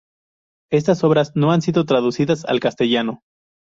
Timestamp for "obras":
1.03-1.33